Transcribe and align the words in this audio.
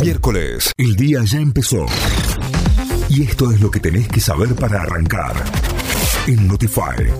Miércoles, 0.00 0.72
el 0.76 0.96
día 0.96 1.20
ya 1.24 1.38
empezó. 1.38 1.86
Y 3.08 3.22
esto 3.22 3.50
es 3.52 3.60
lo 3.60 3.70
que 3.70 3.78
tenés 3.80 4.08
que 4.08 4.20
saber 4.20 4.54
para 4.54 4.82
arrancar. 4.82 5.44
En 6.26 6.48
Notify. 6.48 7.10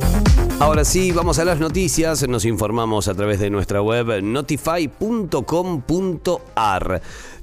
Ahora 0.59 0.85
sí, 0.85 1.13
vamos 1.13 1.39
a 1.39 1.45
las 1.45 1.61
noticias. 1.61 2.27
Nos 2.29 2.45
informamos 2.45 3.07
a 3.09 3.15
través 3.15 3.39
de 3.39 3.51
nuestra 3.51 3.81
web 3.83 4.23
notify.com.ar. 4.23 5.33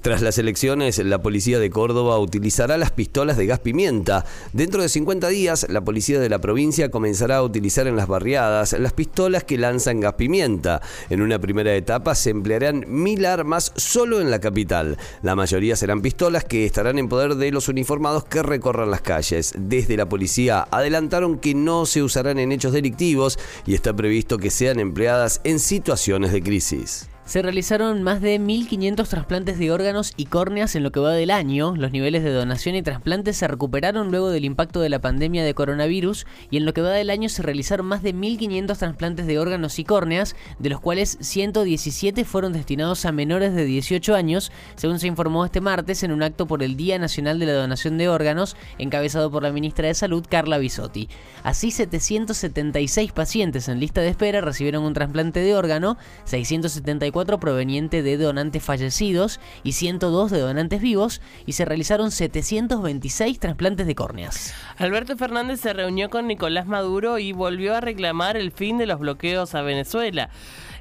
Tras 0.01 0.23
las 0.23 0.39
elecciones, 0.39 0.97
la 0.97 1.21
policía 1.21 1.59
de 1.59 1.69
Córdoba 1.69 2.17
utilizará 2.17 2.75
las 2.79 2.89
pistolas 2.89 3.37
de 3.37 3.45
gas 3.45 3.59
pimienta. 3.59 4.25
Dentro 4.51 4.81
de 4.81 4.89
50 4.89 5.27
días, 5.27 5.67
la 5.69 5.81
policía 5.81 6.19
de 6.19 6.27
la 6.27 6.41
provincia 6.41 6.89
comenzará 6.89 7.37
a 7.37 7.43
utilizar 7.43 7.85
en 7.85 7.95
las 7.95 8.07
barriadas 8.07 8.73
las 8.73 8.93
pistolas 8.93 9.43
que 9.43 9.59
lanzan 9.59 9.99
gas 9.99 10.15
pimienta. 10.15 10.81
En 11.11 11.21
una 11.21 11.37
primera 11.37 11.75
etapa 11.75 12.15
se 12.15 12.31
emplearán 12.31 12.83
mil 12.87 13.27
armas 13.27 13.73
solo 13.75 14.19
en 14.21 14.31
la 14.31 14.39
capital. 14.39 14.97
La 15.21 15.35
mayoría 15.35 15.75
serán 15.75 16.01
pistolas 16.01 16.45
que 16.45 16.65
estarán 16.65 16.97
en 16.97 17.07
poder 17.07 17.35
de 17.35 17.51
los 17.51 17.69
uniformados 17.69 18.25
que 18.25 18.41
recorran 18.41 18.89
las 18.89 19.01
calles. 19.01 19.53
Desde 19.55 19.97
la 19.97 20.09
policía 20.09 20.67
adelantaron 20.71 21.37
que 21.37 21.53
no 21.53 21.85
se 21.85 22.01
usarán 22.01 22.39
en 22.39 22.51
hechos 22.51 22.73
delictivos 22.73 23.37
y 23.67 23.75
está 23.75 23.95
previsto 23.95 24.39
que 24.39 24.49
sean 24.49 24.79
empleadas 24.79 25.41
en 25.43 25.59
situaciones 25.59 26.31
de 26.31 26.41
crisis. 26.41 27.10
Se 27.23 27.41
realizaron 27.41 28.01
más 28.01 28.19
de 28.19 28.39
1.500 28.39 29.07
trasplantes 29.07 29.59
de 29.59 29.71
órganos 29.71 30.11
y 30.17 30.25
córneas 30.25 30.75
en 30.75 30.83
lo 30.83 30.91
que 30.91 30.99
va 30.99 31.13
del 31.13 31.29
año. 31.29 31.75
Los 31.77 31.91
niveles 31.91 32.23
de 32.23 32.33
donación 32.33 32.75
y 32.75 32.81
trasplantes 32.81 33.37
se 33.37 33.47
recuperaron 33.47 34.09
luego 34.09 34.31
del 34.31 34.43
impacto 34.43 34.81
de 34.81 34.89
la 34.89 34.99
pandemia 34.99 35.43
de 35.43 35.53
coronavirus 35.53 36.25
y 36.49 36.57
en 36.57 36.65
lo 36.65 36.73
que 36.73 36.81
va 36.81 36.89
del 36.89 37.11
año 37.11 37.29
se 37.29 37.43
realizaron 37.43 37.85
más 37.85 38.01
de 38.01 38.13
1.500 38.15 38.75
trasplantes 38.75 39.27
de 39.27 39.39
órganos 39.39 39.77
y 39.79 39.85
córneas, 39.85 40.35
de 40.59 40.69
los 40.69 40.81
cuales 40.81 41.17
117 41.21 42.25
fueron 42.25 42.53
destinados 42.53 43.05
a 43.05 43.11
menores 43.11 43.53
de 43.53 43.65
18 43.65 44.15
años, 44.15 44.51
según 44.75 44.99
se 44.99 45.07
informó 45.07 45.45
este 45.45 45.61
martes 45.61 46.03
en 46.03 46.11
un 46.11 46.23
acto 46.23 46.47
por 46.47 46.63
el 46.63 46.75
Día 46.75 46.97
Nacional 46.97 47.39
de 47.39 47.45
la 47.45 47.53
Donación 47.53 47.97
de 47.97 48.09
Órganos, 48.09 48.57
encabezado 48.79 49.31
por 49.31 49.43
la 49.43 49.53
ministra 49.53 49.87
de 49.87 49.93
Salud, 49.93 50.25
Carla 50.27 50.57
Bisotti. 50.57 51.07
Así, 51.43 51.71
776 51.71 53.11
pacientes 53.13 53.69
en 53.69 53.79
lista 53.79 54.01
de 54.01 54.09
espera 54.09 54.41
recibieron 54.41 54.83
un 54.83 54.93
trasplante 54.93 55.39
de 55.39 55.55
órgano, 55.55 55.97
674 56.25 57.10
proveniente 57.11 58.01
de 58.01 58.17
donantes 58.17 58.63
fallecidos 58.63 59.39
y 59.63 59.73
102 59.73 60.31
de 60.31 60.39
donantes 60.39 60.81
vivos 60.81 61.21
y 61.45 61.53
se 61.53 61.65
realizaron 61.65 62.11
726 62.11 63.39
trasplantes 63.39 63.85
de 63.87 63.95
córneas. 63.95 64.53
Alberto 64.77 65.17
Fernández 65.17 65.59
se 65.59 65.73
reunió 65.73 66.09
con 66.09 66.27
Nicolás 66.27 66.65
Maduro 66.65 67.19
y 67.19 67.31
volvió 67.31 67.75
a 67.75 67.81
reclamar 67.81 68.37
el 68.37 68.51
fin 68.51 68.77
de 68.77 68.87
los 68.87 68.99
bloqueos 68.99 69.55
a 69.55 69.61
Venezuela. 69.61 70.29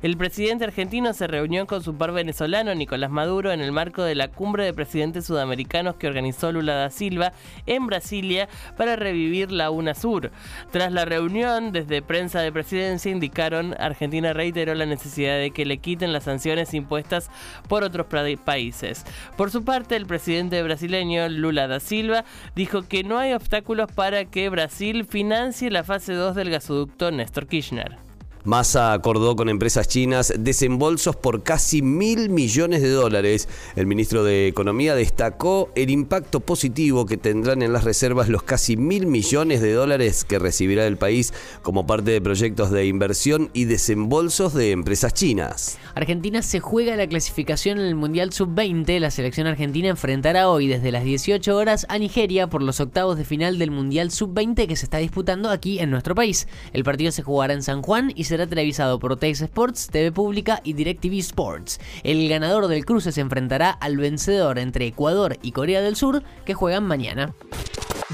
El 0.03 0.17
presidente 0.17 0.65
argentino 0.65 1.13
se 1.13 1.27
reunió 1.27 1.67
con 1.67 1.83
su 1.83 1.95
par 1.95 2.13
venezolano, 2.13 2.75
Nicolás 2.75 3.11
Maduro, 3.11 3.53
en 3.53 3.61
el 3.61 3.71
marco 3.71 4.03
de 4.03 4.15
la 4.15 4.29
cumbre 4.29 4.65
de 4.65 4.73
presidentes 4.73 5.27
sudamericanos 5.27 5.97
que 5.97 6.07
organizó 6.07 6.53
Lula 6.53 6.73
da 6.73 6.89
Silva 6.89 7.35
en 7.67 7.87
Brasilia 7.87 8.49
para 8.79 8.97
revivir 8.97 9.53
la 9.53 9.71
UNASUR. 9.71 10.31
Tras 10.71 10.91
la 10.93 11.05
reunión, 11.05 11.73
desde 11.73 12.01
prensa 12.01 12.41
de 12.41 12.51
presidencia 12.51 13.13
indicaron 13.13 13.77
Argentina 13.79 14.33
reiteró 14.33 14.75
la 14.75 14.87
necesidad 14.87 15.37
de 15.37 15.51
que 15.51 15.67
le 15.67 15.77
quiten 15.77 16.15
las 16.15 16.25
sanciones 16.25 16.73
impuestas 16.73 17.31
por 17.69 17.85
otros 17.85 18.07
países. 18.43 19.05
Por 19.37 19.51
su 19.51 19.65
parte, 19.65 19.97
el 19.97 20.07
presidente 20.07 20.63
brasileño 20.63 21.29
Lula 21.29 21.69
da 21.69 21.79
Silva 21.79 22.25
dijo 22.57 22.89
que 22.89 23.05
no 23.05 23.19
hay 23.19 23.35
obstáculos 23.35 23.93
para 23.93 24.25
que 24.25 24.49
Brasil 24.49 25.05
financie 25.05 25.71
la 25.71 25.85
fase 25.85 26.15
2 26.15 26.35
del 26.35 26.49
gasoducto 26.49 27.11
Néstor 27.11 27.47
Kirchner. 27.47 28.10
Massa 28.45 28.95
acordó 28.95 29.37
con 29.37 29.51
empresas 29.51 29.87
chinas 29.87 30.33
desembolsos 30.39 31.15
por 31.15 31.43
casi 31.43 31.83
mil 31.83 32.31
millones 32.31 32.81
de 32.81 32.89
dólares. 32.89 33.49
El 33.77 33.87
ministro 33.87 34.25
de 34.25 34.47
Economía 34.47 34.95
destacó 34.95 35.71
el 35.75 35.91
impacto 35.91 36.41
positivo 36.41 37.05
que 37.05 37.19
tendrán 37.19 37.61
en 37.61 37.75
las 37.75 37.85
reservas 37.85 38.31
los 38.31 38.43
casi 38.43 38.79
mil 38.79 39.07
millones 39.07 39.61
de 39.61 39.75
dólares 39.75 40.25
que 40.25 40.39
recibirá 40.39 40.87
el 40.87 40.97
país 40.97 41.35
como 41.61 41.87
parte 41.87 42.13
de 42.13 42.23
proyectos 42.23 42.71
de 42.71 42.87
inversión 42.87 43.51
y 43.53 43.67
desembolsos 43.67 44.55
de 44.55 44.71
empresas 44.71 45.13
chinas. 45.13 45.79
Argentina 45.95 46.41
se 46.41 46.61
juega 46.61 46.97
la 46.97 47.07
clasificación 47.07 47.79
en 47.79 47.85
el 47.85 47.95
Mundial 47.95 48.33
Sub-20. 48.33 49.01
La 49.01 49.11
selección 49.11 49.49
argentina 49.49 49.89
enfrentará 49.89 50.49
hoy 50.49 50.67
desde 50.67 50.93
las 50.93 51.05
18 51.05 51.55
horas 51.55 51.85
a 51.91 51.99
Nigeria 51.99 52.49
por 52.49 52.63
los 52.63 52.81
octavos 52.81 53.19
de 53.19 53.25
final 53.25 53.59
del 53.59 53.71
Mundial 53.71 54.11
Sub-20 54.11 54.67
que 54.67 54.77
se 54.77 54.87
está 54.87 54.97
disputando 54.97 55.51
aquí 55.51 55.79
en 55.79 55.91
nuestro 55.91 56.15
país. 56.15 56.49
El 56.73 56.85
partido 56.85 57.13
se 57.13 57.23
jugará 57.23 57.53
en 57.53 57.63
San 57.63 57.83
Juan 57.83 58.13
y 58.15 58.30
será 58.31 58.47
televisado 58.47 59.01
por 59.01 59.17
Tex 59.17 59.41
Sports, 59.43 59.89
TV 59.91 60.13
Pública 60.13 60.61
y 60.63 60.75
DirecTV 60.75 61.19
Sports. 61.19 61.81
El 62.05 62.29
ganador 62.29 62.69
del 62.69 62.85
cruce 62.85 63.11
se 63.11 63.21
enfrentará 63.21 63.71
al 63.71 63.97
vencedor 63.97 64.61
entre 64.61 64.87
Ecuador 64.87 65.37
y 65.43 65.51
Corea 65.51 65.81
del 65.81 65.97
Sur, 65.97 66.23
que 66.45 66.55
juegan 66.55 66.87
mañana. 66.87 67.35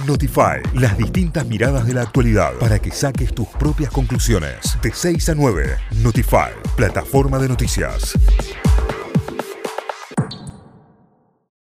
Notify, 0.06 0.62
las 0.74 0.96
distintas 0.96 1.46
miradas 1.46 1.86
de 1.86 1.92
la 1.92 2.02
actualidad 2.02 2.54
para 2.54 2.78
que 2.78 2.90
saques 2.90 3.34
tus 3.34 3.48
propias 3.48 3.90
conclusiones. 3.90 4.78
De 4.82 4.90
6 4.90 5.28
a 5.28 5.34
9, 5.34 5.76
Notify, 6.02 6.52
plataforma 6.76 7.38
de 7.38 7.48
noticias. 7.48 8.14